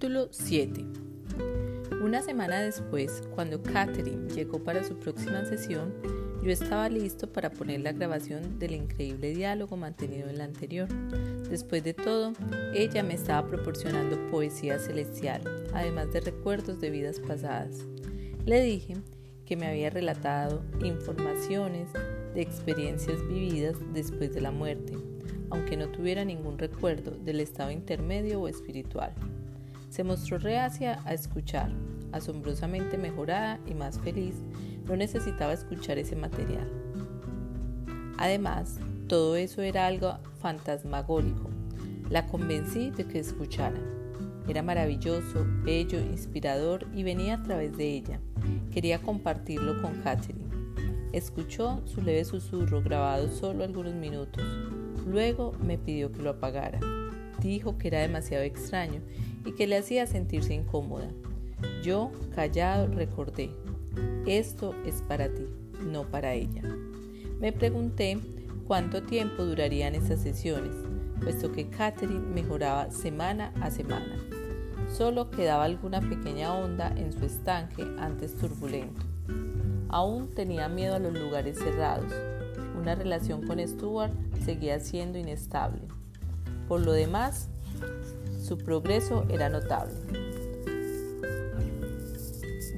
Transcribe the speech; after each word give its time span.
Capítulo 0.00 0.28
7 0.30 0.86
Una 2.02 2.22
semana 2.22 2.62
después, 2.62 3.22
cuando 3.34 3.62
Catherine 3.62 4.30
llegó 4.30 4.64
para 4.64 4.82
su 4.82 4.98
próxima 4.98 5.44
sesión, 5.44 5.92
yo 6.42 6.50
estaba 6.50 6.88
listo 6.88 7.30
para 7.30 7.50
poner 7.50 7.82
la 7.82 7.92
grabación 7.92 8.58
del 8.58 8.76
increíble 8.76 9.34
diálogo 9.34 9.76
mantenido 9.76 10.30
en 10.30 10.38
la 10.38 10.44
anterior. 10.44 10.88
Después 11.50 11.84
de 11.84 11.92
todo, 11.92 12.32
ella 12.72 13.02
me 13.02 13.12
estaba 13.12 13.46
proporcionando 13.46 14.16
poesía 14.30 14.78
celestial, 14.78 15.42
además 15.74 16.10
de 16.14 16.20
recuerdos 16.20 16.80
de 16.80 16.88
vidas 16.88 17.20
pasadas. 17.20 17.84
Le 18.46 18.62
dije 18.62 18.94
que 19.44 19.58
me 19.58 19.66
había 19.66 19.90
relatado 19.90 20.62
informaciones 20.82 21.92
de 22.32 22.40
experiencias 22.40 23.20
vividas 23.28 23.76
después 23.92 24.32
de 24.32 24.40
la 24.40 24.50
muerte, 24.50 24.96
aunque 25.50 25.76
no 25.76 25.90
tuviera 25.90 26.24
ningún 26.24 26.56
recuerdo 26.56 27.10
del 27.10 27.40
estado 27.40 27.70
intermedio 27.70 28.40
o 28.40 28.48
espiritual. 28.48 29.12
Se 29.90 30.04
mostró 30.04 30.38
reacia 30.38 31.00
a 31.04 31.12
escuchar, 31.12 31.72
asombrosamente 32.12 32.96
mejorada 32.96 33.58
y 33.66 33.74
más 33.74 33.98
feliz, 33.98 34.36
no 34.86 34.94
necesitaba 34.94 35.52
escuchar 35.52 35.98
ese 35.98 36.14
material. 36.14 36.70
Además, 38.16 38.78
todo 39.08 39.34
eso 39.34 39.62
era 39.62 39.88
algo 39.88 40.16
fantasmagórico. 40.38 41.50
La 42.08 42.28
convencí 42.28 42.90
de 42.90 43.04
que 43.04 43.18
escuchara. 43.18 43.80
Era 44.48 44.62
maravilloso, 44.62 45.44
bello, 45.64 45.98
inspirador 45.98 46.86
y 46.94 47.02
venía 47.02 47.34
a 47.34 47.42
través 47.42 47.76
de 47.76 47.88
ella. 47.88 48.20
Quería 48.72 49.00
compartirlo 49.02 49.82
con 49.82 50.00
Catherine. 50.02 50.48
Escuchó 51.12 51.82
su 51.86 52.00
leve 52.00 52.24
susurro 52.24 52.80
grabado 52.80 53.28
solo 53.28 53.64
algunos 53.64 53.94
minutos. 53.94 54.44
Luego 55.04 55.52
me 55.64 55.78
pidió 55.78 56.12
que 56.12 56.22
lo 56.22 56.30
apagara. 56.30 56.78
Dijo 57.40 57.78
que 57.78 57.88
era 57.88 58.00
demasiado 58.00 58.44
extraño 58.44 59.00
y 59.44 59.52
que 59.52 59.66
le 59.66 59.78
hacía 59.78 60.06
sentirse 60.06 60.54
incómoda. 60.54 61.08
Yo, 61.82 62.10
callado, 62.34 62.86
recordé, 62.88 63.50
esto 64.26 64.74
es 64.84 65.02
para 65.02 65.28
ti, 65.28 65.46
no 65.84 66.04
para 66.04 66.34
ella. 66.34 66.62
Me 67.40 67.52
pregunté 67.52 68.18
cuánto 68.66 69.02
tiempo 69.02 69.44
durarían 69.44 69.94
esas 69.94 70.20
sesiones, 70.20 70.74
puesto 71.22 71.52
que 71.52 71.68
Catherine 71.68 72.20
mejoraba 72.20 72.90
semana 72.90 73.52
a 73.60 73.70
semana. 73.70 74.16
Solo 74.92 75.30
quedaba 75.30 75.64
alguna 75.64 76.00
pequeña 76.00 76.54
onda 76.54 76.92
en 76.96 77.12
su 77.12 77.24
estanque 77.24 77.86
antes 77.98 78.34
turbulento. 78.34 79.02
Aún 79.88 80.34
tenía 80.34 80.68
miedo 80.68 80.96
a 80.96 80.98
los 80.98 81.12
lugares 81.12 81.58
cerrados. 81.58 82.12
Una 82.78 82.94
relación 82.94 83.46
con 83.46 83.58
Stuart 83.58 84.12
seguía 84.44 84.78
siendo 84.80 85.18
inestable. 85.18 85.82
Por 86.68 86.80
lo 86.80 86.92
demás, 86.92 87.48
su 88.42 88.58
progreso 88.58 89.24
era 89.28 89.48
notable. 89.48 89.94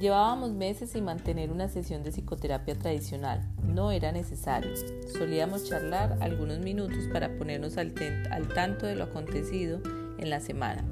Llevábamos 0.03 0.51
meses 0.51 0.89
sin 0.89 1.05
mantener 1.05 1.49
una 1.49 1.69
sesión 1.69 2.03
de 2.03 2.11
psicoterapia 2.11 2.75
tradicional. 2.75 3.41
No 3.65 3.89
era 3.89 4.11
necesario. 4.11 4.69
Solíamos 5.07 5.63
charlar 5.69 6.17
algunos 6.19 6.59
minutos 6.59 7.07
para 7.13 7.37
ponernos 7.37 7.77
al, 7.77 7.93
tanto 8.53 8.85
de 8.85 8.95
lo 8.95 9.05
acontecido 9.05 9.79
en 10.17 10.29
la 10.29 10.41
semana. 10.41 10.83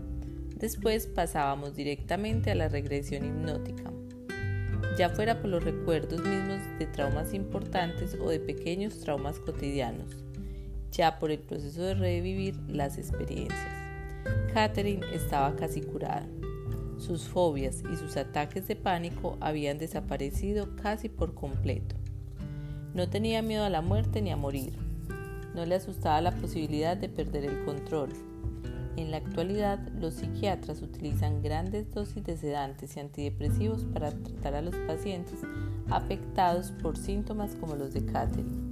Después 0.56 1.08
pasábamos 1.08 1.76
directamente 1.76 2.52
a 2.52 2.56
la 2.56 2.70
regresión 2.70 3.26
hipnótica, 3.26 3.92
ya 4.98 5.10
fuera 5.10 5.42
por 5.42 5.50
los 5.50 5.64
recuerdos 5.66 6.24
mismos 6.24 6.60
de 6.80 6.86
traumas 6.86 7.34
importantes 7.34 8.16
o 8.18 8.30
de 8.30 8.40
pequeños 8.40 9.00
traumas 9.02 9.40
cotidianos, 9.40 10.24
ya 10.92 11.20
por 11.20 11.32
el 11.32 11.40
proceso 11.40 11.82
de 11.82 11.96
revivir 11.96 12.56
las 12.70 12.98
experiencias. 12.98 13.81
Catherine 14.54 15.06
estaba 15.14 15.56
casi 15.56 15.80
curada. 15.80 16.28
Sus 16.98 17.24
fobias 17.24 17.84
y 17.90 17.96
sus 17.96 18.18
ataques 18.18 18.68
de 18.68 18.76
pánico 18.76 19.38
habían 19.40 19.78
desaparecido 19.78 20.76
casi 20.76 21.08
por 21.08 21.34
completo. 21.34 21.96
No 22.94 23.10
tenía 23.10 23.42
miedo 23.42 23.64
a 23.64 23.70
la 23.70 23.82
muerte 23.82 24.22
ni 24.22 24.30
a 24.30 24.36
morir. 24.36 24.74
No 25.56 25.66
le 25.66 25.76
asustaba 25.76 26.20
la 26.20 26.32
posibilidad 26.32 26.98
de 26.98 27.08
perder 27.08 27.46
el 27.46 27.64
control. 27.64 28.10
En 28.98 29.12
la 29.12 29.18
actualidad, 29.18 29.80
los 29.98 30.16
psiquiatras 30.16 30.82
utilizan 30.82 31.42
grandes 31.42 31.90
dosis 31.94 32.22
de 32.22 32.36
sedantes 32.36 32.98
y 32.98 33.00
antidepresivos 33.00 33.86
para 33.86 34.12
tratar 34.12 34.56
a 34.56 34.62
los 34.62 34.76
pacientes 34.76 35.40
afectados 35.90 36.74
por 36.82 36.98
síntomas 36.98 37.56
como 37.56 37.76
los 37.76 37.94
de 37.94 38.06
Catherine. 38.06 38.72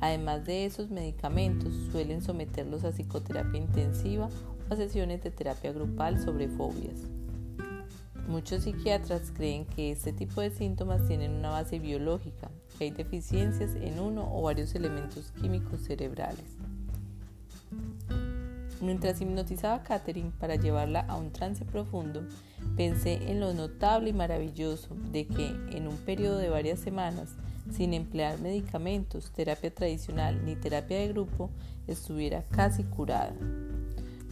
Además 0.00 0.44
de 0.44 0.64
esos 0.64 0.90
medicamentos, 0.90 1.72
suelen 1.92 2.20
someterlos 2.20 2.82
a 2.82 2.90
psicoterapia 2.90 3.60
intensiva 3.60 4.28
sesiones 4.70 5.22
de 5.22 5.30
terapia 5.30 5.72
grupal 5.72 6.18
sobre 6.18 6.48
fobias. 6.48 7.02
Muchos 8.26 8.64
psiquiatras 8.64 9.30
creen 9.30 9.66
que 9.66 9.90
este 9.90 10.12
tipo 10.12 10.40
de 10.40 10.50
síntomas 10.50 11.06
tienen 11.06 11.32
una 11.32 11.50
base 11.50 11.78
biológica, 11.78 12.50
que 12.78 12.84
hay 12.84 12.90
deficiencias 12.90 13.74
en 13.74 14.00
uno 14.00 14.28
o 14.32 14.42
varios 14.42 14.74
elementos 14.74 15.30
químicos 15.40 15.82
cerebrales. 15.82 16.56
Mientras 18.80 19.20
hipnotizaba 19.20 19.76
a 19.76 19.82
Catherine 19.82 20.32
para 20.38 20.56
llevarla 20.56 21.00
a 21.00 21.16
un 21.16 21.32
trance 21.32 21.64
profundo, 21.64 22.22
pensé 22.76 23.30
en 23.30 23.40
lo 23.40 23.54
notable 23.54 24.10
y 24.10 24.12
maravilloso 24.12 24.94
de 25.12 25.26
que 25.26 25.46
en 25.70 25.86
un 25.86 25.96
periodo 25.96 26.38
de 26.38 26.50
varias 26.50 26.80
semanas, 26.80 27.34
sin 27.70 27.94
emplear 27.94 28.38
medicamentos, 28.40 29.30
terapia 29.32 29.72
tradicional 29.72 30.44
ni 30.44 30.56
terapia 30.56 30.98
de 30.98 31.08
grupo, 31.08 31.50
estuviera 31.86 32.42
casi 32.50 32.84
curada. 32.84 33.34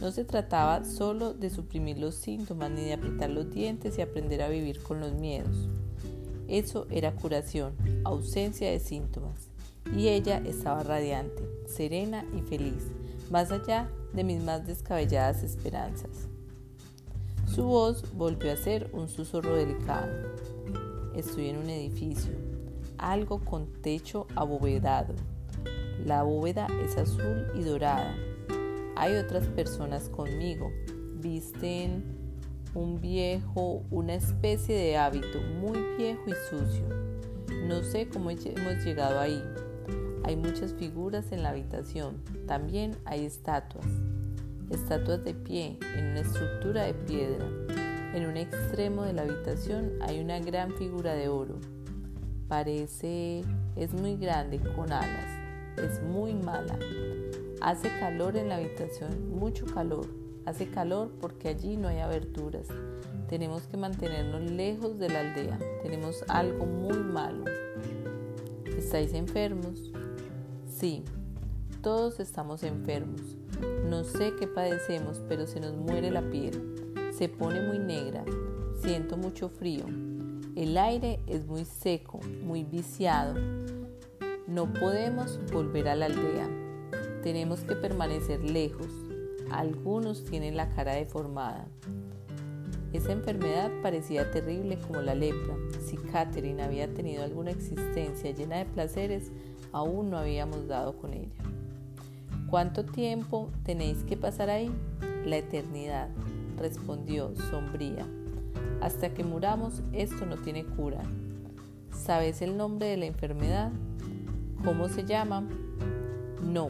No 0.03 0.11
se 0.11 0.25
trataba 0.25 0.83
solo 0.83 1.33
de 1.33 1.49
suprimir 1.49 1.97
los 1.97 2.15
síntomas 2.15 2.69
ni 2.69 2.83
de 2.83 2.91
apretar 2.91 3.29
los 3.29 3.49
dientes 3.49 3.97
y 3.97 4.01
aprender 4.01 4.41
a 4.41 4.49
vivir 4.49 4.83
con 4.83 4.99
los 4.99 5.13
miedos. 5.13 5.69
Eso 6.49 6.87
era 6.89 7.15
curación, 7.15 7.73
ausencia 8.03 8.69
de 8.69 8.81
síntomas. 8.81 9.47
Y 9.95 10.09
ella 10.09 10.41
estaba 10.45 10.83
radiante, 10.83 11.41
serena 11.67 12.25
y 12.37 12.41
feliz, 12.41 12.83
más 13.31 13.49
allá 13.53 13.89
de 14.11 14.25
mis 14.25 14.43
más 14.43 14.67
descabelladas 14.67 15.41
esperanzas. 15.41 16.27
Su 17.47 17.63
voz 17.63 18.03
volvió 18.13 18.51
a 18.51 18.57
ser 18.57 18.89
un 18.91 19.07
susurro 19.07 19.55
delicado. 19.55 20.11
Estoy 21.15 21.47
en 21.47 21.59
un 21.59 21.69
edificio, 21.69 22.33
algo 22.97 23.39
con 23.39 23.71
techo 23.81 24.27
abovedado. 24.35 25.13
La 26.05 26.23
bóveda 26.23 26.67
es 26.83 26.97
azul 26.97 27.47
y 27.55 27.63
dorada 27.63 28.13
hay 28.95 29.15
otras 29.15 29.47
personas 29.47 30.09
conmigo. 30.09 30.71
Visten 31.15 32.03
un 32.73 32.99
viejo, 32.99 33.83
una 33.91 34.15
especie 34.15 34.75
de 34.75 34.97
hábito 34.97 35.39
muy 35.59 35.79
viejo 35.97 36.23
y 36.27 36.33
sucio. 36.49 36.87
No 37.67 37.83
sé 37.83 38.07
cómo 38.07 38.29
hemos 38.29 38.83
llegado 38.83 39.19
ahí. 39.19 39.43
Hay 40.23 40.35
muchas 40.35 40.73
figuras 40.73 41.31
en 41.31 41.43
la 41.43 41.49
habitación. 41.49 42.21
También 42.47 42.95
hay 43.05 43.25
estatuas. 43.25 43.85
Estatuas 44.69 45.23
de 45.23 45.33
pie 45.33 45.77
en 45.97 46.05
una 46.11 46.21
estructura 46.21 46.83
de 46.83 46.93
piedra. 46.93 47.45
En 48.13 48.25
un 48.25 48.37
extremo 48.37 49.03
de 49.03 49.13
la 49.13 49.23
habitación 49.23 49.93
hay 50.01 50.19
una 50.19 50.39
gran 50.39 50.71
figura 50.75 51.13
de 51.13 51.27
oro. 51.27 51.59
Parece 52.47 53.43
es 53.75 53.93
muy 53.93 54.17
grande 54.17 54.59
con 54.75 54.91
alas. 54.91 55.27
Es 55.77 56.01
muy 56.03 56.33
mala. 56.33 56.77
Hace 57.63 57.87
calor 57.97 58.35
en 58.35 58.49
la 58.49 58.57
habitación, 58.57 59.39
mucho 59.39 59.65
calor. 59.65 60.05
Hace 60.45 60.67
calor 60.67 61.13
porque 61.21 61.47
allí 61.47 61.77
no 61.77 61.87
hay 61.87 61.99
aberturas. 61.99 62.67
Tenemos 63.29 63.63
que 63.67 63.77
mantenernos 63.77 64.51
lejos 64.51 64.99
de 64.99 65.07
la 65.07 65.21
aldea. 65.21 65.57
Tenemos 65.81 66.25
algo 66.27 66.65
muy 66.65 66.97
malo. 66.97 67.45
¿Estáis 68.77 69.13
enfermos? 69.13 69.93
Sí, 70.67 71.05
todos 71.81 72.19
estamos 72.19 72.63
enfermos. 72.63 73.21
No 73.89 74.03
sé 74.03 74.33
qué 74.37 74.45
padecemos, 74.45 75.21
pero 75.29 75.47
se 75.47 75.61
nos 75.61 75.73
muere 75.73 76.11
la 76.11 76.29
piel. 76.29 76.93
Se 77.17 77.29
pone 77.29 77.65
muy 77.65 77.79
negra. 77.79 78.25
Siento 78.81 79.15
mucho 79.15 79.47
frío. 79.47 79.85
El 80.57 80.77
aire 80.77 81.21
es 81.27 81.45
muy 81.45 81.63
seco, 81.63 82.19
muy 82.43 82.65
viciado. 82.65 83.35
No 84.47 84.73
podemos 84.73 85.39
volver 85.53 85.87
a 85.87 85.95
la 85.95 86.07
aldea. 86.07 86.62
Tenemos 87.23 87.61
que 87.61 87.75
permanecer 87.75 88.43
lejos. 88.43 88.89
Algunos 89.49 90.25
tienen 90.25 90.57
la 90.57 90.67
cara 90.69 90.93
deformada. 90.93 91.65
Esa 92.91 93.13
enfermedad 93.13 93.71
parecía 93.81 94.29
terrible 94.29 94.77
como 94.77 95.01
la 95.01 95.15
lepra. 95.15 95.55
Si 95.85 95.95
Catherine 95.95 96.61
había 96.61 96.93
tenido 96.93 97.23
alguna 97.23 97.51
existencia 97.51 98.31
llena 98.31 98.57
de 98.57 98.65
placeres, 98.65 99.31
aún 99.71 100.09
no 100.09 100.17
habíamos 100.17 100.67
dado 100.67 100.97
con 100.97 101.13
ella. 101.13 101.31
¿Cuánto 102.49 102.85
tiempo 102.85 103.49
tenéis 103.63 104.03
que 104.03 104.17
pasar 104.17 104.49
ahí? 104.49 104.69
La 105.25 105.37
eternidad, 105.37 106.09
respondió 106.57 107.33
sombría. 107.49 108.05
Hasta 108.81 109.13
que 109.13 109.23
muramos 109.23 109.81
esto 109.93 110.25
no 110.25 110.35
tiene 110.35 110.65
cura. 110.65 111.01
¿Sabes 111.91 112.41
el 112.41 112.57
nombre 112.57 112.87
de 112.87 112.97
la 112.97 113.05
enfermedad? 113.05 113.71
¿Cómo 114.63 114.89
se 114.89 115.05
llama? 115.05 115.47
No, 116.43 116.69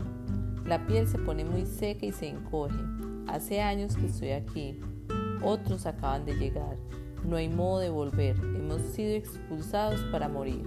la 0.65 0.85
piel 0.85 1.07
se 1.07 1.19
pone 1.19 1.43
muy 1.43 1.65
seca 1.65 2.05
y 2.05 2.11
se 2.11 2.27
encoge. 2.27 2.79
Hace 3.27 3.61
años 3.61 3.95
que 3.97 4.05
estoy 4.05 4.31
aquí. 4.31 4.79
otros 5.41 5.85
acaban 5.85 6.25
de 6.25 6.35
llegar. 6.35 6.77
No 7.25 7.35
hay 7.35 7.49
modo 7.49 7.79
de 7.79 7.89
volver, 7.89 8.35
hemos 8.37 8.81
sido 8.81 9.11
expulsados 9.11 10.01
para 10.11 10.27
morir. 10.29 10.65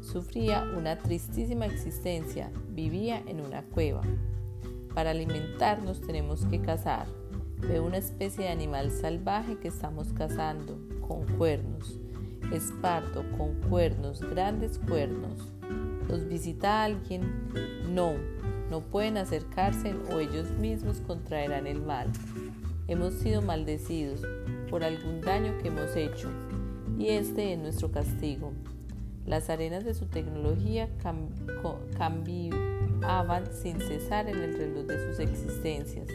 Sufría 0.00 0.64
una 0.76 0.98
tristísima 0.98 1.66
existencia, 1.66 2.50
vivía 2.70 3.22
en 3.26 3.40
una 3.40 3.62
cueva. 3.62 4.02
Para 4.94 5.10
alimentarnos 5.10 6.00
tenemos 6.00 6.44
que 6.46 6.60
cazar. 6.60 7.06
Veo 7.58 7.84
una 7.84 7.96
especie 7.96 8.44
de 8.44 8.50
animal 8.50 8.90
salvaje 8.90 9.58
que 9.58 9.68
estamos 9.68 10.12
cazando, 10.12 10.78
con 11.06 11.26
cuernos. 11.36 11.98
Esparto 12.52 13.24
con 13.36 13.54
cuernos, 13.68 14.20
grandes 14.20 14.78
cuernos. 14.78 15.52
¿Los 16.08 16.28
visita 16.28 16.84
alguien? 16.84 17.22
No, 17.92 18.14
no 18.70 18.80
pueden 18.80 19.16
acercarse 19.16 19.94
o 20.12 20.18
ellos 20.18 20.50
mismos 20.52 21.00
contraerán 21.00 21.66
el 21.66 21.80
mal. 21.80 22.08
Hemos 22.88 23.14
sido 23.14 23.42
maldecidos 23.42 24.22
por 24.70 24.84
algún 24.84 25.20
daño 25.20 25.56
que 25.58 25.68
hemos 25.68 25.96
hecho 25.96 26.30
y 26.98 27.08
este 27.08 27.52
es 27.52 27.58
nuestro 27.58 27.90
castigo. 27.90 28.52
Las 29.26 29.50
arenas 29.50 29.84
de 29.84 29.94
su 29.94 30.06
tecnología 30.06 30.88
cambiaban 31.98 33.52
sin 33.52 33.80
cesar 33.80 34.28
en 34.28 34.38
el 34.38 34.56
reloj 34.56 34.86
de 34.86 35.08
sus 35.08 35.18
existencias. 35.18 36.06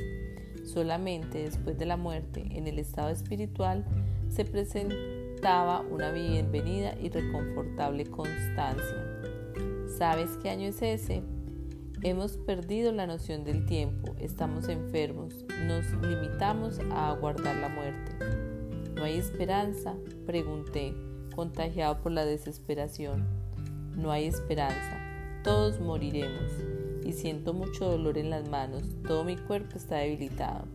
Solamente 0.64 1.44
después 1.44 1.78
de 1.78 1.86
la 1.86 1.98
muerte, 1.98 2.46
en 2.52 2.68
el 2.68 2.80
estado 2.80 3.10
espiritual, 3.10 3.86
se 4.30 4.46
presentaba 4.46 5.82
una 5.82 6.12
bienvenida 6.12 6.96
y 7.02 7.10
reconfortable 7.10 8.06
constancia. 8.06 9.22
¿Sabes 9.98 10.38
qué 10.42 10.50
año 10.50 10.70
es 10.70 10.82
ese? 10.82 11.22
Hemos 12.04 12.36
perdido 12.36 12.92
la 12.92 13.06
noción 13.06 13.44
del 13.44 13.68
tiempo, 13.68 14.16
estamos 14.18 14.70
enfermos, 14.70 15.46
nos 15.68 15.86
limitamos 16.02 16.80
a 16.90 17.10
aguardar 17.10 17.56
la 17.58 17.70
muerte. 17.70 18.14
¿No 18.96 19.04
hay 19.04 19.20
esperanza? 19.20 19.94
Pregunté, 20.26 20.96
contagiado 21.36 22.02
por 22.02 22.12
la 22.12 22.26
desesperación. 22.26 23.28
No 23.96 24.12
hay 24.12 24.26
esperanza, 24.26 24.98
todos 25.44 25.80
moriremos 25.80 26.52
y 27.06 27.12
siento 27.12 27.54
mucho 27.54 27.92
dolor 27.92 28.18
en 28.18 28.32
las 28.32 28.50
manos, 28.50 28.82
todo 29.08 29.24
mi 29.24 29.38
cuerpo 29.38 29.78
está 29.78 29.98
debilitado. 29.98 30.66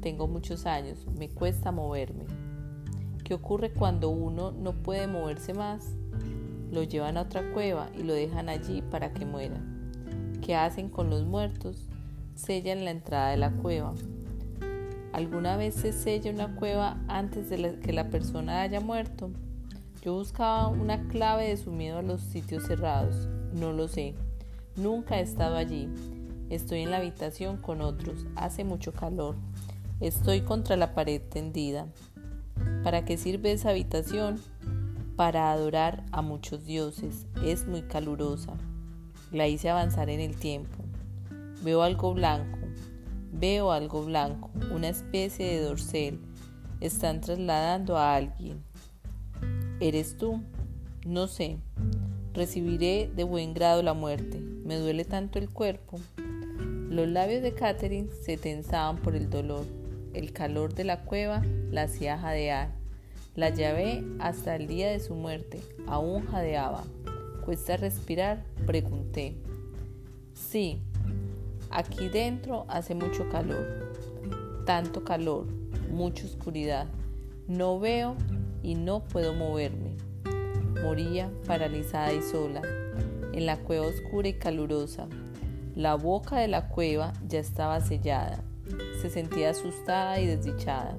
Tengo 0.00 0.28
muchos 0.28 0.66
años, 0.66 1.04
me 1.18 1.28
cuesta 1.28 1.72
moverme. 1.72 2.26
¿Qué 3.24 3.34
ocurre 3.34 3.72
cuando 3.72 4.08
uno 4.08 4.52
no 4.52 4.72
puede 4.72 5.08
moverse 5.08 5.52
más? 5.52 5.96
Lo 6.70 6.84
llevan 6.84 7.16
a 7.16 7.22
otra 7.22 7.52
cueva 7.52 7.90
y 7.98 8.04
lo 8.04 8.14
dejan 8.14 8.48
allí 8.48 8.82
para 8.82 9.12
que 9.12 9.26
muera. 9.26 9.60
¿Qué 10.40 10.56
hacen 10.56 10.88
con 10.88 11.10
los 11.10 11.24
muertos? 11.24 11.86
Sellan 12.34 12.84
la 12.84 12.92
entrada 12.92 13.30
de 13.30 13.36
la 13.36 13.50
cueva. 13.50 13.94
¿Alguna 15.12 15.56
vez 15.56 15.74
se 15.74 15.92
sella 15.92 16.30
una 16.30 16.56
cueva 16.56 16.98
antes 17.08 17.50
de 17.50 17.78
que 17.80 17.92
la 17.92 18.08
persona 18.08 18.62
haya 18.62 18.80
muerto? 18.80 19.30
Yo 20.02 20.14
buscaba 20.14 20.68
una 20.68 21.08
clave 21.08 21.48
de 21.48 21.56
su 21.58 21.72
miedo 21.72 21.98
a 21.98 22.02
los 22.02 22.22
sitios 22.22 22.64
cerrados. 22.64 23.28
No 23.52 23.72
lo 23.72 23.86
sé. 23.86 24.14
Nunca 24.76 25.18
he 25.18 25.22
estado 25.22 25.56
allí. 25.56 25.88
Estoy 26.48 26.80
en 26.80 26.90
la 26.90 26.98
habitación 26.98 27.58
con 27.58 27.82
otros. 27.82 28.26
Hace 28.34 28.64
mucho 28.64 28.92
calor. 28.92 29.36
Estoy 30.00 30.40
contra 30.40 30.76
la 30.76 30.94
pared 30.94 31.20
tendida. 31.20 31.86
¿Para 32.82 33.04
qué 33.04 33.18
sirve 33.18 33.52
esa 33.52 33.70
habitación? 33.70 34.40
Para 35.16 35.52
adorar 35.52 36.02
a 36.12 36.22
muchos 36.22 36.64
dioses. 36.64 37.26
Es 37.44 37.66
muy 37.66 37.82
calurosa. 37.82 38.56
La 39.32 39.46
hice 39.46 39.70
avanzar 39.70 40.10
en 40.10 40.18
el 40.18 40.34
tiempo. 40.34 40.82
Veo 41.62 41.82
algo 41.82 42.14
blanco. 42.14 42.58
Veo 43.32 43.70
algo 43.70 44.04
blanco. 44.04 44.50
Una 44.72 44.88
especie 44.88 45.46
de 45.46 45.60
dorsal. 45.62 46.18
Están 46.80 47.20
trasladando 47.20 47.96
a 47.96 48.16
alguien. 48.16 48.64
¿Eres 49.78 50.16
tú? 50.16 50.42
No 51.06 51.28
sé. 51.28 51.58
Recibiré 52.34 53.08
de 53.14 53.22
buen 53.22 53.54
grado 53.54 53.84
la 53.84 53.94
muerte. 53.94 54.40
Me 54.40 54.76
duele 54.76 55.04
tanto 55.04 55.38
el 55.38 55.48
cuerpo. 55.48 56.00
Los 56.88 57.08
labios 57.08 57.42
de 57.42 57.54
Catherine 57.54 58.08
se 58.24 58.36
tensaban 58.36 58.96
por 58.96 59.14
el 59.14 59.30
dolor. 59.30 59.64
El 60.12 60.32
calor 60.32 60.74
de 60.74 60.82
la 60.82 61.04
cueva 61.04 61.42
la 61.70 61.82
hacía 61.82 62.18
jadear. 62.18 62.72
La 63.36 63.50
llave 63.50 64.04
hasta 64.18 64.56
el 64.56 64.66
día 64.66 64.90
de 64.90 64.98
su 64.98 65.14
muerte. 65.14 65.60
Aún 65.86 66.26
jadeaba. 66.26 66.82
¿Cuesta 67.44 67.76
respirar? 67.76 68.44
Pregunté. 68.66 69.36
Sí, 70.34 70.82
aquí 71.70 72.08
dentro 72.08 72.66
hace 72.68 72.94
mucho 72.94 73.28
calor. 73.30 73.90
Tanto 74.66 75.04
calor, 75.04 75.46
mucha 75.90 76.26
oscuridad. 76.26 76.86
No 77.48 77.80
veo 77.80 78.14
y 78.62 78.74
no 78.74 79.04
puedo 79.04 79.32
moverme. 79.32 79.96
Moría 80.82 81.30
paralizada 81.46 82.12
y 82.12 82.22
sola, 82.22 82.62
en 83.32 83.46
la 83.46 83.56
cueva 83.56 83.86
oscura 83.86 84.28
y 84.28 84.34
calurosa. 84.34 85.08
La 85.74 85.94
boca 85.94 86.36
de 86.36 86.48
la 86.48 86.68
cueva 86.68 87.14
ya 87.26 87.40
estaba 87.40 87.80
sellada. 87.80 88.44
Se 89.00 89.08
sentía 89.08 89.50
asustada 89.50 90.20
y 90.20 90.26
desdichada. 90.26 90.96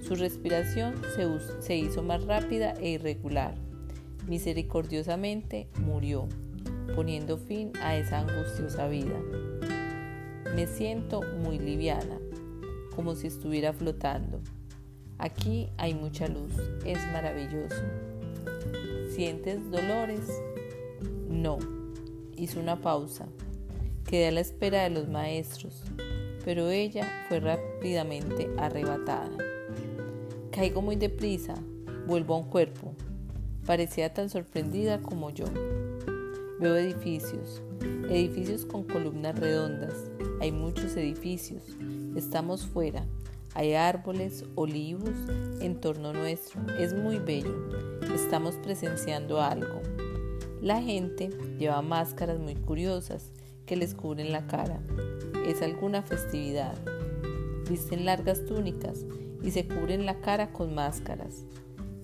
Su 0.00 0.14
respiración 0.14 0.94
se, 1.14 1.28
se 1.60 1.76
hizo 1.76 2.02
más 2.02 2.24
rápida 2.24 2.72
e 2.80 2.90
irregular 2.90 3.65
misericordiosamente 4.26 5.68
murió, 5.84 6.28
poniendo 6.94 7.38
fin 7.38 7.72
a 7.82 7.96
esa 7.96 8.20
angustiosa 8.20 8.88
vida. 8.88 9.20
Me 10.54 10.66
siento 10.66 11.22
muy 11.42 11.58
liviana, 11.58 12.18
como 12.94 13.14
si 13.14 13.26
estuviera 13.26 13.72
flotando. 13.72 14.40
Aquí 15.18 15.68
hay 15.76 15.94
mucha 15.94 16.28
luz, 16.28 16.52
es 16.84 16.98
maravilloso. 17.12 17.82
¿Sientes 19.14 19.70
dolores? 19.70 20.20
No. 21.28 21.58
Hizo 22.36 22.60
una 22.60 22.80
pausa. 22.80 23.26
Quedé 24.04 24.28
a 24.28 24.32
la 24.32 24.40
espera 24.40 24.82
de 24.82 24.90
los 24.90 25.08
maestros, 25.08 25.82
pero 26.44 26.68
ella 26.68 27.08
fue 27.28 27.40
rápidamente 27.40 28.50
arrebatada. 28.58 29.30
Caigo 30.52 30.80
muy 30.80 30.96
deprisa, 30.96 31.54
vuelvo 32.06 32.34
a 32.34 32.38
un 32.38 32.48
cuerpo, 32.48 32.94
Parecía 33.66 34.14
tan 34.14 34.30
sorprendida 34.30 35.02
como 35.02 35.30
yo. 35.30 35.46
Veo 36.60 36.76
edificios, 36.76 37.62
edificios 38.08 38.64
con 38.64 38.84
columnas 38.84 39.36
redondas. 39.36 40.08
Hay 40.40 40.52
muchos 40.52 40.96
edificios. 40.96 41.64
Estamos 42.14 42.64
fuera. 42.64 43.04
Hay 43.54 43.74
árboles, 43.74 44.44
olivos 44.54 45.10
en 45.60 45.80
torno 45.80 46.12
nuestro. 46.12 46.60
Es 46.78 46.94
muy 46.94 47.18
bello. 47.18 47.56
Estamos 48.14 48.54
presenciando 48.54 49.42
algo. 49.42 49.82
La 50.62 50.80
gente 50.80 51.30
lleva 51.58 51.82
máscaras 51.82 52.38
muy 52.38 52.54
curiosas 52.54 53.32
que 53.66 53.74
les 53.74 53.94
cubren 53.94 54.30
la 54.30 54.46
cara. 54.46 54.80
Es 55.44 55.60
alguna 55.60 56.02
festividad. 56.02 56.78
Visten 57.68 58.04
largas 58.04 58.44
túnicas 58.44 59.04
y 59.42 59.50
se 59.50 59.66
cubren 59.66 60.06
la 60.06 60.20
cara 60.20 60.52
con 60.52 60.72
máscaras 60.72 61.44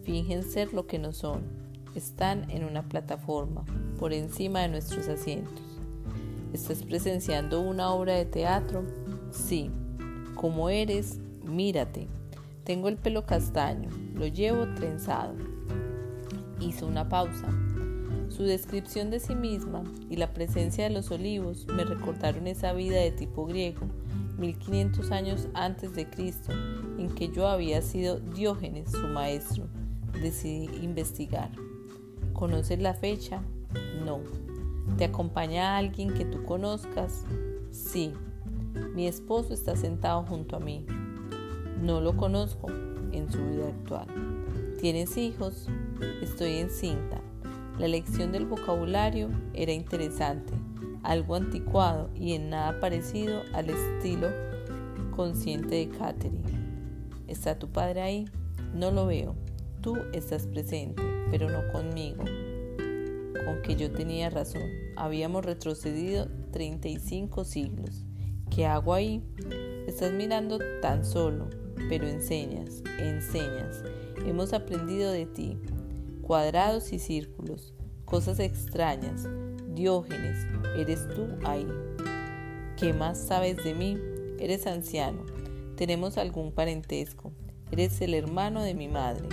fingen 0.02 0.42
ser 0.42 0.72
lo 0.72 0.86
que 0.86 0.98
no 0.98 1.12
son. 1.12 1.42
Están 1.94 2.50
en 2.50 2.64
una 2.64 2.82
plataforma, 2.88 3.64
por 3.98 4.12
encima 4.12 4.60
de 4.60 4.68
nuestros 4.68 5.08
asientos. 5.08 5.62
¿Estás 6.52 6.82
presenciando 6.82 7.60
una 7.60 7.92
obra 7.92 8.14
de 8.14 8.24
teatro? 8.24 8.84
Sí. 9.30 9.70
Como 10.34 10.70
eres, 10.70 11.18
mírate. 11.44 12.08
Tengo 12.64 12.88
el 12.88 12.96
pelo 12.96 13.26
castaño, 13.26 13.90
lo 14.14 14.26
llevo 14.26 14.66
trenzado. 14.74 15.34
Hizo 16.60 16.86
una 16.86 17.08
pausa. 17.08 17.48
Su 18.28 18.44
descripción 18.44 19.10
de 19.10 19.20
sí 19.20 19.34
misma 19.34 19.84
y 20.08 20.16
la 20.16 20.32
presencia 20.32 20.84
de 20.84 20.90
los 20.90 21.10
olivos 21.10 21.66
me 21.66 21.84
recordaron 21.84 22.46
esa 22.46 22.72
vida 22.72 22.96
de 22.96 23.10
tipo 23.10 23.44
griego, 23.44 23.86
1500 24.38 25.10
años 25.10 25.48
antes 25.52 25.94
de 25.94 26.08
Cristo, 26.08 26.52
en 26.98 27.10
que 27.14 27.28
yo 27.28 27.46
había 27.46 27.82
sido 27.82 28.20
Diógenes, 28.20 28.90
su 28.90 29.06
maestro 29.08 29.68
decidí 30.20 30.68
investigar. 30.82 31.50
¿Conoces 32.32 32.80
la 32.80 32.94
fecha? 32.94 33.42
No. 34.04 34.20
¿Te 34.98 35.04
acompaña 35.04 35.76
alguien 35.76 36.12
que 36.12 36.24
tú 36.24 36.44
conozcas? 36.44 37.24
Sí. 37.70 38.12
Mi 38.94 39.06
esposo 39.06 39.54
está 39.54 39.76
sentado 39.76 40.24
junto 40.24 40.56
a 40.56 40.60
mí. 40.60 40.86
No 41.80 42.00
lo 42.00 42.16
conozco 42.16 42.68
en 43.12 43.30
su 43.30 43.38
vida 43.38 43.68
actual. 43.68 44.06
¿Tienes 44.80 45.16
hijos? 45.16 45.68
Estoy 46.20 46.58
encinta. 46.58 47.20
La 47.78 47.86
elección 47.86 48.32
del 48.32 48.46
vocabulario 48.46 49.30
era 49.54 49.72
interesante, 49.72 50.52
algo 51.02 51.36
anticuado 51.36 52.10
y 52.14 52.34
en 52.34 52.50
nada 52.50 52.78
parecido 52.80 53.42
al 53.54 53.70
estilo 53.70 54.28
consciente 55.16 55.74
de 55.76 55.88
Catherine. 55.88 56.42
¿Está 57.28 57.58
tu 57.58 57.68
padre 57.68 58.02
ahí? 58.02 58.24
No 58.74 58.90
lo 58.90 59.06
veo. 59.06 59.34
Tú 59.82 59.98
estás 60.12 60.46
presente, 60.46 61.02
pero 61.32 61.50
no 61.50 61.72
conmigo. 61.72 62.22
Con 63.44 63.62
que 63.64 63.74
yo 63.74 63.90
tenía 63.90 64.30
razón. 64.30 64.62
Habíamos 64.94 65.44
retrocedido 65.44 66.28
35 66.52 67.44
siglos. 67.44 68.04
¿Qué 68.48 68.64
hago 68.64 68.94
ahí? 68.94 69.24
Estás 69.88 70.12
mirando 70.12 70.60
tan 70.80 71.04
solo. 71.04 71.50
pero 71.88 72.06
enseñas, 72.06 72.80
enseñas. 73.00 73.82
Hemos 74.24 74.52
aprendido 74.52 75.10
de 75.10 75.26
ti. 75.26 75.58
Cuadrados 76.22 76.92
y 76.92 77.00
círculos, 77.00 77.74
cosas 78.04 78.38
extrañas. 78.38 79.26
Diógenes, 79.74 80.46
eres 80.76 81.08
tú 81.08 81.26
ahí. 81.44 81.66
¿Qué 82.76 82.92
más 82.92 83.18
sabes 83.18 83.56
de 83.64 83.74
mí? 83.74 83.98
Eres 84.38 84.68
anciano. 84.68 85.26
Tenemos 85.76 86.18
algún 86.18 86.52
parentesco. 86.52 87.32
Eres 87.72 88.00
el 88.00 88.14
hermano 88.14 88.62
de 88.62 88.74
mi 88.74 88.86
madre. 88.86 89.28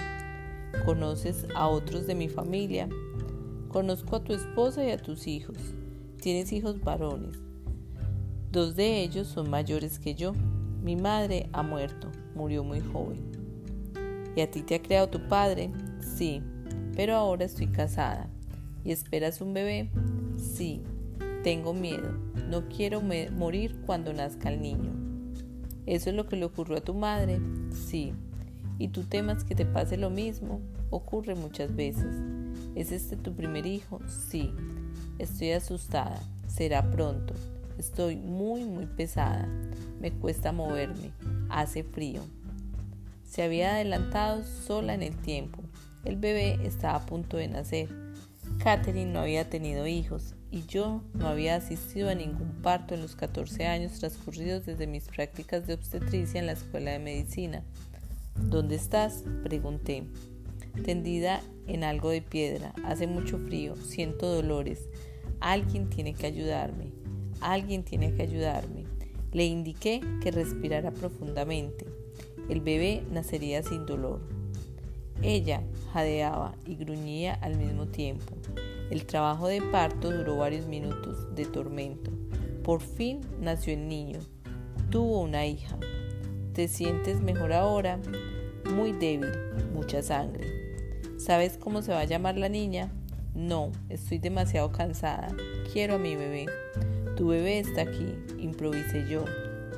¿Conoces 0.89 1.45
a 1.53 1.67
otros 1.67 2.07
de 2.07 2.15
mi 2.15 2.29
familia? 2.29 2.89
Conozco 3.67 4.15
a 4.15 4.23
tu 4.23 4.33
esposa 4.33 4.83
y 4.83 4.89
a 4.89 4.97
tus 4.97 5.27
hijos. 5.27 5.55
Tienes 6.19 6.51
hijos 6.51 6.81
varones. 6.81 7.37
Dos 8.51 8.75
de 8.75 9.03
ellos 9.03 9.27
son 9.27 9.51
mayores 9.51 9.99
que 9.99 10.15
yo. 10.15 10.33
Mi 10.81 10.95
madre 10.95 11.47
ha 11.53 11.61
muerto, 11.61 12.09
murió 12.33 12.63
muy 12.63 12.79
joven. 12.79 13.19
¿Y 14.35 14.41
a 14.41 14.49
ti 14.49 14.63
te 14.63 14.73
ha 14.73 14.81
creado 14.81 15.09
tu 15.09 15.27
padre? 15.27 15.69
Sí, 15.99 16.41
pero 16.95 17.17
ahora 17.17 17.45
estoy 17.45 17.67
casada. 17.67 18.27
¿Y 18.83 18.91
esperas 18.91 19.41
un 19.41 19.53
bebé? 19.53 19.91
Sí, 20.37 20.81
tengo 21.43 21.71
miedo. 21.71 22.09
No 22.49 22.67
quiero 22.67 22.99
morir 22.99 23.79
cuando 23.85 24.11
nazca 24.11 24.51
el 24.51 24.59
niño. 24.59 24.89
¿Eso 25.85 26.09
es 26.09 26.15
lo 26.15 26.25
que 26.25 26.35
le 26.35 26.45
ocurrió 26.45 26.79
a 26.79 26.81
tu 26.81 26.95
madre? 26.95 27.39
Sí. 27.71 28.11
¿Y 28.79 28.87
tú 28.87 29.03
temas 29.03 29.43
que 29.43 29.53
te 29.53 29.67
pase 29.67 29.95
lo 29.95 30.09
mismo? 30.09 30.61
Ocurre 30.89 31.35
muchas 31.35 31.75
veces. 31.75 32.15
¿Es 32.75 32.91
este 32.91 33.15
tu 33.15 33.33
primer 33.35 33.65
hijo? 33.65 33.99
Sí. 34.07 34.53
Estoy 35.17 35.51
asustada. 35.51 36.19
Será 36.47 36.89
pronto. 36.89 37.33
Estoy 37.77 38.15
muy, 38.15 38.63
muy 38.65 38.85
pesada. 38.85 39.47
Me 39.99 40.11
cuesta 40.11 40.51
moverme. 40.51 41.11
Hace 41.49 41.83
frío. 41.83 42.21
Se 43.23 43.43
había 43.43 43.75
adelantado 43.75 44.43
sola 44.43 44.93
en 44.93 45.03
el 45.03 45.15
tiempo. 45.17 45.61
El 46.05 46.15
bebé 46.15 46.59
estaba 46.63 46.95
a 46.95 47.05
punto 47.05 47.37
de 47.37 47.47
nacer. 47.47 47.89
Catherine 48.63 49.11
no 49.11 49.19
había 49.19 49.49
tenido 49.49 49.85
hijos 49.85 50.35
y 50.51 50.65
yo 50.65 51.03
no 51.13 51.27
había 51.27 51.55
asistido 51.55 52.09
a 52.09 52.15
ningún 52.15 52.61
parto 52.61 52.95
en 52.95 53.01
los 53.01 53.15
14 53.15 53.67
años 53.67 53.99
transcurridos 53.99 54.65
desde 54.65 54.87
mis 54.87 55.05
prácticas 55.05 55.67
de 55.67 55.75
obstetricia 55.75 56.39
en 56.39 56.47
la 56.47 56.53
escuela 56.53 56.91
de 56.91 56.99
medicina. 56.99 57.63
¿Dónde 58.35 58.75
estás? 58.75 59.23
pregunté. 59.43 60.05
Tendida 60.83 61.41
en 61.67 61.83
algo 61.83 62.09
de 62.09 62.21
piedra, 62.21 62.73
hace 62.83 63.07
mucho 63.07 63.37
frío, 63.37 63.75
siento 63.75 64.33
dolores. 64.33 64.89
Alguien 65.39 65.89
tiene 65.89 66.13
que 66.13 66.27
ayudarme. 66.27 66.91
Alguien 67.41 67.83
tiene 67.83 68.13
que 68.13 68.23
ayudarme. 68.23 68.85
Le 69.31 69.45
indiqué 69.45 70.01
que 70.21 70.31
respirara 70.31 70.91
profundamente. 70.91 71.85
El 72.49 72.61
bebé 72.61 73.03
nacería 73.11 73.61
sin 73.61 73.85
dolor. 73.85 74.21
Ella 75.21 75.61
jadeaba 75.93 76.55
y 76.65 76.75
gruñía 76.75 77.33
al 77.35 77.57
mismo 77.57 77.87
tiempo. 77.87 78.35
El 78.89 79.05
trabajo 79.05 79.47
de 79.47 79.61
parto 79.61 80.11
duró 80.11 80.37
varios 80.37 80.65
minutos 80.65 81.33
de 81.35 81.45
tormento. 81.45 82.11
Por 82.63 82.81
fin 82.81 83.21
nació 83.39 83.73
el 83.73 83.87
niño. 83.87 84.19
Tuvo 84.89 85.21
una 85.21 85.45
hija. 85.45 85.77
¿Te 86.53 86.67
sientes 86.67 87.21
mejor 87.21 87.53
ahora? 87.53 87.99
Muy 88.65 88.91
débil, 88.91 89.31
mucha 89.73 90.01
sangre. 90.01 90.47
¿Sabes 91.17 91.57
cómo 91.57 91.81
se 91.81 91.91
va 91.91 92.01
a 92.01 92.05
llamar 92.05 92.37
la 92.37 92.49
niña? 92.49 92.91
No, 93.35 93.71
estoy 93.89 94.19
demasiado 94.19 94.71
cansada. 94.71 95.27
Quiero 95.71 95.95
a 95.95 95.97
mi 95.99 96.15
bebé. 96.15 96.45
Tu 97.15 97.27
bebé 97.27 97.59
está 97.59 97.81
aquí, 97.81 98.15
improvisé 98.37 99.05
yo. 99.09 99.25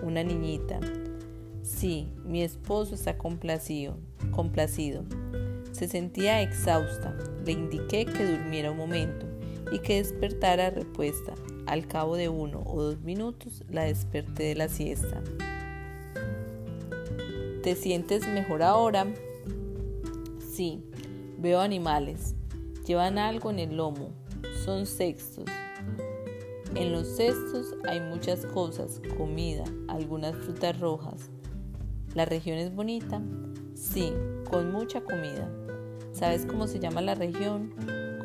Una 0.03 0.23
niñita. 0.23 0.79
Sí, 1.63 2.11
mi 2.25 2.43
esposo 2.43 2.95
está 2.95 3.17
complacido. 3.17 3.97
complacido. 4.31 5.03
Se 5.71 5.87
sentía 5.87 6.41
exhausta. 6.41 7.15
Le 7.45 7.53
indiqué 7.53 8.05
que 8.05 8.25
durmiera 8.25 8.71
un 8.71 8.77
momento 8.77 9.25
y 9.71 9.79
que 9.79 9.95
despertara 9.95 10.69
repuesta. 10.69 11.33
Al 11.65 11.87
cabo 11.87 12.15
de 12.15 12.29
uno 12.29 12.63
o 12.65 12.81
dos 12.81 13.01
minutos 13.01 13.63
la 13.69 13.83
desperté 13.83 14.43
de 14.43 14.55
la 14.55 14.67
siesta. 14.67 15.21
¿Te 17.63 17.75
sientes 17.75 18.27
mejor 18.27 18.63
ahora? 18.63 19.05
Sí, 20.51 20.83
veo 21.37 21.59
animales. 21.59 22.33
Llevan 22.87 23.19
algo 23.19 23.51
en 23.51 23.59
el 23.59 23.77
lomo. 23.77 24.09
Son 24.65 24.87
cestos. 24.87 25.45
En 26.73 26.91
los 26.91 27.07
cestos 27.07 27.75
hay 27.87 27.99
muchas 27.99 28.47
cosas, 28.47 28.99
comida, 29.15 29.63
algunas 29.87 30.35
frutas 30.37 30.79
rojas. 30.79 31.29
¿La 32.15 32.25
región 32.25 32.57
es 32.57 32.73
bonita? 32.73 33.21
Sí, 33.75 34.11
con 34.49 34.71
mucha 34.71 35.01
comida. 35.01 35.47
¿Sabes 36.13 36.47
cómo 36.47 36.65
se 36.65 36.79
llama 36.79 37.01
la 37.01 37.13
región? 37.13 37.75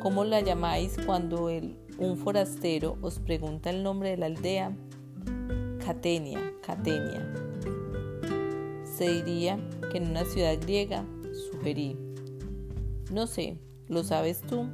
¿Cómo 0.01 0.23
la 0.23 0.41
llamáis 0.41 0.97
cuando 1.05 1.51
un 1.99 2.17
forastero 2.17 2.97
os 3.01 3.19
pregunta 3.19 3.69
el 3.69 3.83
nombre 3.83 4.09
de 4.09 4.17
la 4.17 4.25
aldea? 4.25 4.75
Catenia, 5.85 6.39
Catenia. 6.65 7.46
Se 8.97 9.07
diría 9.11 9.59
que 9.91 9.99
en 9.99 10.09
una 10.09 10.25
ciudad 10.25 10.57
griega, 10.59 11.05
sugerí. 11.51 11.95
No 13.11 13.27
sé, 13.27 13.59
¿lo 13.87 14.03
sabes 14.03 14.41
tú? 14.41 14.65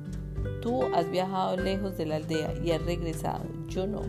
Tú 0.62 0.84
has 0.96 1.12
viajado 1.12 1.58
lejos 1.58 1.98
de 1.98 2.06
la 2.06 2.16
aldea 2.16 2.54
y 2.64 2.72
has 2.72 2.82
regresado, 2.86 3.44
yo 3.68 3.86
no. 3.86 4.02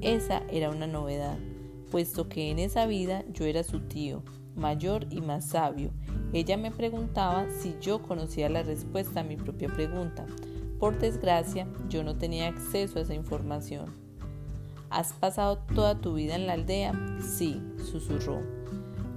Esa 0.00 0.42
era 0.50 0.70
una 0.70 0.86
novedad, 0.86 1.36
puesto 1.90 2.30
que 2.30 2.50
en 2.50 2.58
esa 2.58 2.86
vida 2.86 3.22
yo 3.34 3.44
era 3.44 3.64
su 3.64 3.80
tío, 3.80 4.22
mayor 4.56 5.06
y 5.10 5.20
más 5.20 5.46
sabio. 5.48 5.90
Ella 6.32 6.56
me 6.56 6.70
preguntaba 6.70 7.44
si 7.50 7.76
yo 7.82 8.00
conocía 8.00 8.48
la 8.48 8.62
respuesta 8.62 9.20
a 9.20 9.24
mi 9.24 9.36
propia 9.36 9.68
pregunta. 9.68 10.24
Por 10.78 10.98
desgracia, 10.98 11.68
yo 11.90 12.02
no 12.02 12.16
tenía 12.16 12.48
acceso 12.48 12.98
a 12.98 13.02
esa 13.02 13.12
información. 13.12 13.94
¿Has 14.88 15.12
pasado 15.12 15.58
toda 15.74 16.00
tu 16.00 16.14
vida 16.14 16.34
en 16.34 16.46
la 16.46 16.54
aldea? 16.54 16.94
Sí, 17.20 17.62
susurró. 17.76 18.61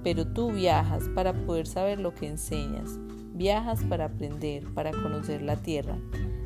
Pero 0.06 0.24
tú 0.24 0.52
viajas 0.52 1.08
para 1.16 1.32
poder 1.32 1.66
saber 1.66 1.98
lo 1.98 2.14
que 2.14 2.28
enseñas. 2.28 2.96
Viajas 3.34 3.82
para 3.88 4.04
aprender, 4.04 4.62
para 4.72 4.92
conocer 4.92 5.42
la 5.42 5.56
tierra, 5.56 5.98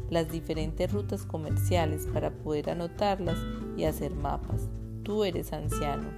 las 0.09 0.33
diferentes 0.33 0.91
rutas 0.91 1.27
comerciales 1.27 2.07
para 2.07 2.31
poder 2.31 2.71
anotarlas 2.71 3.37
y 3.77 3.85
hacer 3.85 4.15
mapas. 4.15 4.71
Tú 5.03 5.25
eres 5.25 5.53
anciano, 5.53 6.09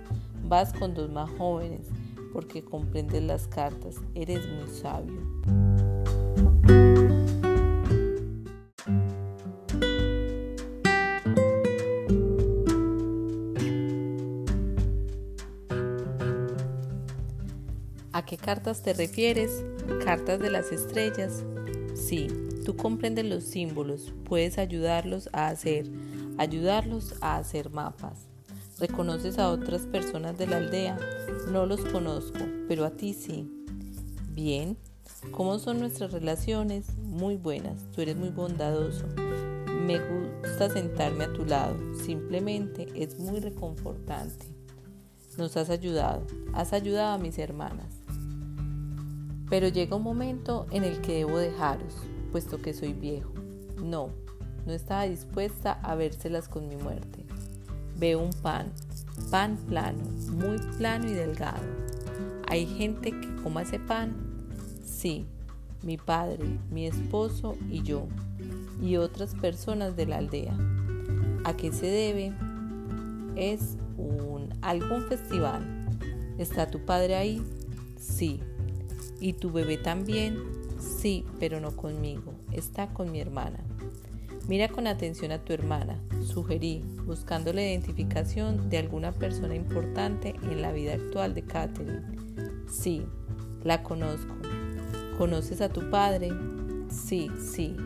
vas 0.44 0.72
con 0.72 0.94
dos 0.94 1.10
más 1.10 1.30
jóvenes 1.36 1.88
porque 2.32 2.62
comprendes 2.62 3.24
las 3.24 3.48
cartas, 3.48 3.96
eres 4.14 4.48
muy 4.48 4.68
sabio. 4.68 5.81
¿A 18.22 18.24
qué 18.24 18.36
cartas 18.36 18.82
te 18.82 18.92
refieres? 18.92 19.64
¿Cartas 20.04 20.38
de 20.38 20.48
las 20.48 20.70
estrellas? 20.70 21.42
Sí, 21.96 22.28
tú 22.64 22.76
comprendes 22.76 23.24
los 23.24 23.42
símbolos, 23.42 24.12
puedes 24.24 24.58
ayudarlos 24.58 25.28
a 25.32 25.48
hacer, 25.48 25.90
ayudarlos 26.38 27.16
a 27.20 27.38
hacer 27.38 27.70
mapas. 27.70 28.28
¿Reconoces 28.78 29.40
a 29.40 29.50
otras 29.50 29.82
personas 29.86 30.38
de 30.38 30.46
la 30.46 30.58
aldea? 30.58 31.00
No 31.50 31.66
los 31.66 31.80
conozco, 31.80 32.38
pero 32.68 32.84
a 32.84 32.90
ti 32.90 33.12
sí. 33.12 33.50
Bien, 34.30 34.78
¿cómo 35.32 35.58
son 35.58 35.80
nuestras 35.80 36.12
relaciones? 36.12 36.96
Muy 36.98 37.34
buenas, 37.34 37.90
tú 37.90 38.02
eres 38.02 38.14
muy 38.14 38.28
bondadoso. 38.28 39.04
Me 39.84 39.98
gusta 39.98 40.70
sentarme 40.70 41.24
a 41.24 41.32
tu 41.32 41.44
lado, 41.44 41.76
simplemente 41.96 42.86
es 42.94 43.18
muy 43.18 43.40
reconfortante. 43.40 44.46
Nos 45.36 45.56
has 45.56 45.70
ayudado, 45.70 46.24
has 46.52 46.72
ayudado 46.72 47.14
a 47.14 47.18
mis 47.18 47.36
hermanas. 47.38 48.01
Pero 49.52 49.68
llega 49.68 49.96
un 49.96 50.02
momento 50.02 50.64
en 50.70 50.82
el 50.82 51.02
que 51.02 51.12
debo 51.12 51.36
dejaros, 51.36 51.92
puesto 52.30 52.62
que 52.62 52.72
soy 52.72 52.94
viejo. 52.94 53.34
No, 53.82 54.08
no 54.64 54.72
estaba 54.72 55.02
dispuesta 55.02 55.72
a 55.82 55.94
vérselas 55.94 56.48
con 56.48 56.68
mi 56.68 56.76
muerte. 56.76 57.26
Veo 57.98 58.20
un 58.20 58.32
pan, 58.32 58.72
pan 59.30 59.58
plano, 59.68 60.04
muy 60.30 60.56
plano 60.78 61.06
y 61.06 61.12
delgado. 61.12 61.60
¿Hay 62.48 62.64
gente 62.64 63.10
que 63.10 63.36
coma 63.42 63.60
ese 63.60 63.78
pan? 63.78 64.16
Sí, 64.86 65.26
mi 65.82 65.98
padre, 65.98 66.58
mi 66.70 66.86
esposo 66.86 67.54
y 67.70 67.82
yo, 67.82 68.06
y 68.80 68.96
otras 68.96 69.34
personas 69.34 69.96
de 69.96 70.06
la 70.06 70.16
aldea. 70.16 70.56
¿A 71.44 71.54
qué 71.58 71.72
se 71.72 71.88
debe? 71.88 72.32
Es 73.36 73.76
un 73.98 74.48
algún 74.62 75.02
festival. 75.10 75.62
¿Está 76.38 76.70
tu 76.70 76.86
padre 76.86 77.16
ahí? 77.16 77.42
Sí. 77.98 78.40
¿Y 79.22 79.34
tu 79.34 79.52
bebé 79.52 79.78
también? 79.78 80.36
Sí, 80.80 81.24
pero 81.38 81.60
no 81.60 81.76
conmigo. 81.76 82.34
Está 82.50 82.88
con 82.88 83.12
mi 83.12 83.20
hermana. 83.20 83.60
Mira 84.48 84.66
con 84.66 84.88
atención 84.88 85.30
a 85.30 85.38
tu 85.38 85.52
hermana, 85.52 86.00
sugerí, 86.24 86.82
buscando 87.06 87.52
la 87.52 87.62
identificación 87.62 88.68
de 88.68 88.78
alguna 88.78 89.12
persona 89.12 89.54
importante 89.54 90.34
en 90.42 90.60
la 90.60 90.72
vida 90.72 90.94
actual 90.94 91.34
de 91.34 91.42
Catherine. 91.42 92.02
Sí, 92.68 93.06
la 93.62 93.84
conozco. 93.84 94.34
¿Conoces 95.18 95.60
a 95.60 95.68
tu 95.68 95.88
padre? 95.88 96.32
Sí, 96.90 97.30
sí, 97.38 97.76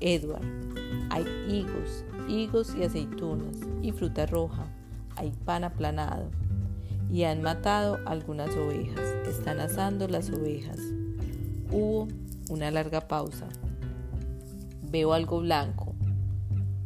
Edward. 0.00 0.44
Hay 1.08 1.24
higos, 1.48 2.04
higos 2.28 2.74
y 2.78 2.82
aceitunas 2.82 3.56
y 3.80 3.90
fruta 3.92 4.26
roja. 4.26 4.66
Hay 5.16 5.32
pan 5.46 5.64
aplanado. 5.64 6.30
Y 7.14 7.22
han 7.22 7.42
matado 7.42 8.00
algunas 8.06 8.56
ovejas. 8.56 9.08
Están 9.28 9.60
asando 9.60 10.08
las 10.08 10.30
ovejas. 10.30 10.80
Hubo 11.70 12.08
una 12.48 12.72
larga 12.72 13.06
pausa. 13.06 13.46
Veo 14.90 15.12
algo 15.12 15.38
blanco. 15.38 15.94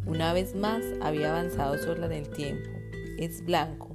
Una 0.04 0.34
vez 0.34 0.54
más 0.54 0.82
había 1.00 1.30
avanzado 1.30 1.78
sola 1.78 2.04
en 2.04 2.12
el 2.12 2.28
tiempo. 2.28 2.68
Es 3.18 3.42
blanco. 3.42 3.88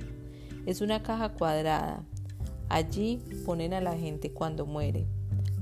Es 0.66 0.82
una 0.82 1.04
caja 1.04 1.34
cuadrada. 1.34 2.04
Allí 2.68 3.20
ponen 3.46 3.75
a 3.75 3.82
la 3.82 3.96
gente 3.96 4.32
cuando 4.32 4.66
muere. 4.66 5.06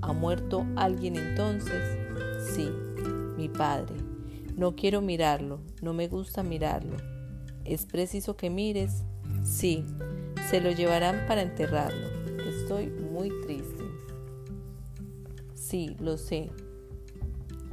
¿Ha 0.01 0.13
muerto 0.13 0.65
alguien 0.77 1.17
entonces? 1.17 1.99
Sí, 2.55 2.71
mi 3.35 3.49
padre. 3.49 3.97
No 4.55 4.77
quiero 4.77 5.01
mirarlo, 5.01 5.59
no 5.81 5.93
me 5.93 6.07
gusta 6.07 6.43
mirarlo. 6.43 6.95
¿Es 7.65 7.85
preciso 7.85 8.37
que 8.37 8.49
mires? 8.49 9.03
Sí, 9.43 9.85
se 10.51 10.59
lo 10.59 10.69
llevarán 10.69 11.27
para 11.29 11.43
enterrarlo. 11.43 12.09
Estoy 12.45 12.87
muy 12.87 13.31
triste. 13.43 13.85
Sí, 15.53 15.95
lo 15.97 16.17
sé. 16.17 16.49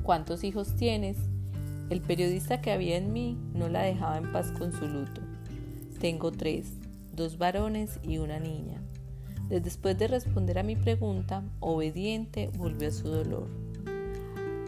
¿Cuántos 0.05 0.45
hijos 0.45 0.77
tienes? 0.77 1.17
El 1.91 2.01
periodista 2.01 2.61
que 2.61 2.71
había 2.71 2.97
en 2.97 3.13
mí 3.13 3.37
no 3.53 3.69
la 3.69 3.83
dejaba 3.83 4.19
en 4.19 4.31
paz 4.31 4.53
con 4.53 4.73
su 4.73 4.87
luto. 4.87 5.21
Tengo 5.99 6.31
tres, 6.31 6.75
dos 7.13 7.37
varones 7.37 7.99
y 8.05 8.19
una 8.19 8.39
niña. 8.39 8.81
Después 9.49 9.99
de 9.99 10.07
responder 10.07 10.61
a 10.61 10.63
mi 10.63 10.77
pregunta, 10.77 11.43
obediente 11.59 12.49
volvió 12.57 12.91
a 12.91 12.93
su 12.93 13.09
dolor. 13.09 13.49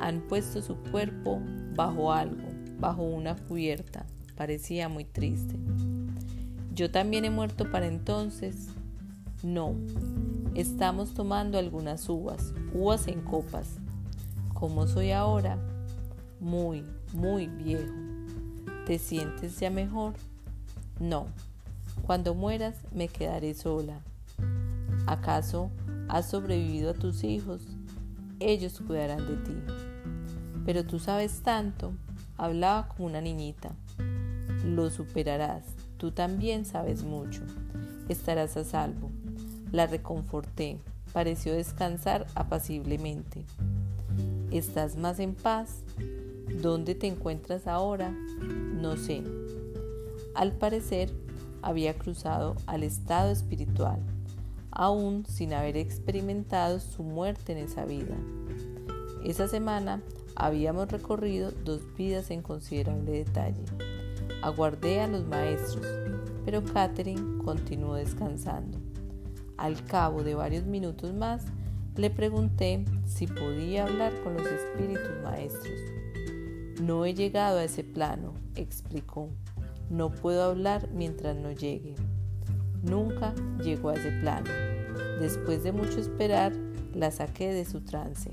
Han 0.00 0.23
puesto 0.23 0.62
su 0.62 0.75
cuerpo 0.90 1.40
bajo 1.76 2.12
algo, 2.12 2.49
bajo 2.81 3.05
una 3.05 3.37
cubierta. 3.37 4.05
Parecía 4.35 4.88
muy 4.88 5.05
triste. 5.05 5.55
¿Yo 6.81 6.91
también 6.91 7.27
he 7.27 7.31
muerto 7.31 7.71
para 7.71 7.87
entonces? 7.87 8.69
No. 9.43 9.75
Estamos 10.55 11.13
tomando 11.13 11.59
algunas 11.59 12.09
uvas, 12.09 12.55
uvas 12.73 13.07
en 13.07 13.21
copas. 13.21 13.77
¿Cómo 14.55 14.87
soy 14.87 15.13
ahora? 15.13 15.59
Muy, 16.41 16.83
muy 17.13 17.49
viejo. 17.49 17.93
¿Te 18.87 18.99
sientes 18.99 19.61
ya 19.61 19.69
mejor? 19.69 20.15
No. 20.99 21.27
Cuando 22.01 22.35
mueras 22.35 22.77
me 22.95 23.09
quedaré 23.09 23.53
sola. 23.53 24.01
¿Acaso 25.07 25.71
has 26.09 26.31
sobrevivido 26.31 26.93
a 26.93 26.95
tus 26.95 27.25
hijos? 27.25 27.61
Ellos 28.39 28.81
cuidarán 28.87 29.27
de 29.27 29.37
ti. 29.37 29.63
Pero 30.65 30.87
tú 30.87 30.99
sabes 30.99 31.43
tanto, 31.43 31.93
hablaba 32.39 32.89
como 32.89 33.09
una 33.09 33.21
niñita. 33.21 33.69
Lo 34.65 34.89
superarás, 34.89 35.65
tú 36.00 36.12
también 36.12 36.64
sabes 36.64 37.04
mucho. 37.04 37.42
Estarás 38.09 38.57
a 38.57 38.64
salvo. 38.64 39.11
La 39.71 39.87
reconforté, 39.87 40.78
pareció 41.12 41.52
descansar 41.52 42.26
apaciblemente. 42.35 43.45
¿Estás 44.50 44.97
más 44.97 45.21
en 45.21 45.34
paz? 45.34 45.82
¿Dónde 46.63 46.95
te 46.95 47.06
encuentras 47.06 47.67
ahora? 47.67 48.10
No 48.10 48.97
sé. 48.97 49.23
Al 50.34 50.52
parecer, 50.52 51.13
había 51.60 51.93
cruzado 51.99 52.56
al 52.67 52.82
estado 52.82 53.30
espiritual, 53.30 54.00
aún 54.71 55.26
sin 55.26 55.52
haber 55.52 55.76
experimentado 55.76 56.80
su 56.80 57.02
muerte 57.02 57.52
en 57.52 57.58
esa 57.58 57.84
vida. 57.84 58.17
Esa 59.23 59.49
semana 59.49 60.00
habíamos 60.34 60.91
recorrido 60.91 61.52
dos 61.65 61.82
vidas 61.99 62.30
en 62.30 62.41
considerable 62.41 63.13
detalle. 63.13 64.00
Aguardé 64.43 65.00
a 65.00 65.06
los 65.06 65.26
maestros, 65.26 65.86
pero 66.45 66.64
Catherine 66.64 67.43
continuó 67.45 67.95
descansando. 67.95 68.78
Al 69.56 69.84
cabo 69.84 70.23
de 70.23 70.34
varios 70.34 70.64
minutos 70.64 71.12
más, 71.12 71.45
le 71.97 72.08
pregunté 72.10 72.84
si 73.04 73.26
podía 73.26 73.84
hablar 73.84 74.12
con 74.23 74.34
los 74.34 74.47
espíritus 74.47 75.23
maestros. 75.23 75.78
No 76.80 77.04
he 77.04 77.14
llegado 77.14 77.58
a 77.58 77.64
ese 77.64 77.84
plano, 77.84 78.32
explicó. 78.54 79.28
No 79.90 80.10
puedo 80.10 80.45
hablar 80.45 80.88
mientras 80.95 81.36
no 81.36 81.52
llegue. 81.52 81.95
Nunca 82.82 83.34
llegó 83.62 83.90
a 83.90 83.97
ese 83.97 84.12
plano. 84.21 84.49
Después 85.21 85.62
de 85.62 85.73
mucho 85.73 86.00
esperar, 86.00 86.52
la 86.95 87.10
saqué 87.10 87.52
de 87.52 87.64
su 87.64 87.82
trance. 87.82 88.30